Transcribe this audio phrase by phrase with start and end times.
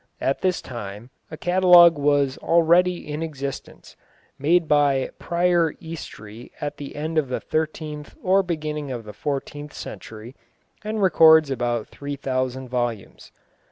[0.19, 3.95] At this time a catalogue was already in existence,
[4.39, 9.73] made by Prior Eastry at the end of the thirteenth or beginning of the fourteenth
[9.73, 10.35] century,
[10.83, 13.31] and records about three thousand volumes.